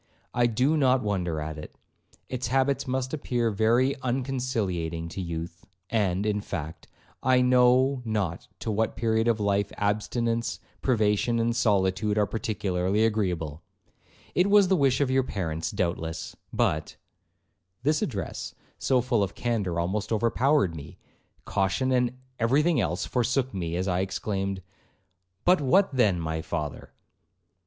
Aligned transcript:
I 0.33 0.47
do 0.47 0.77
not 0.77 1.03
wonder 1.03 1.39
at 1.39 1.59
it; 1.59 1.75
its 2.27 2.47
habits 2.47 2.87
must 2.87 3.13
appear 3.13 3.51
very 3.51 3.93
unconciliating 4.01 5.09
to 5.09 5.21
youth, 5.21 5.63
and, 5.91 6.25
in 6.25 6.41
fact, 6.41 6.87
I 7.21 7.41
know 7.41 8.01
not 8.03 8.47
to 8.61 8.71
what 8.71 8.95
period 8.95 9.27
of 9.27 9.39
life 9.39 9.71
abstinence, 9.77 10.59
privation, 10.81 11.37
and 11.37 11.55
solitude, 11.55 12.17
are 12.17 12.25
particularly 12.25 13.05
agreeable; 13.05 13.61
it 14.33 14.49
was 14.49 14.69
the 14.69 14.75
wish 14.75 15.01
of 15.01 15.11
your 15.11 15.21
parents 15.21 15.69
doubtless; 15.69 16.35
but'—This 16.51 18.01
address, 18.01 18.55
so 18.79 19.01
full 19.01 19.21
of 19.21 19.35
candour, 19.35 19.79
almost 19.79 20.11
overpowered 20.11 20.75
me; 20.75 20.97
caution 21.45 21.91
and 21.91 22.17
every 22.39 22.63
thing 22.63 22.81
else 22.81 23.05
forsook 23.05 23.53
me 23.53 23.75
as 23.75 23.87
I 23.87 23.99
exclaimed, 23.99 24.63
'But 25.45 25.61
what 25.61 25.93
then, 25.93 26.19
my 26.19 26.41
father?' 26.41 26.91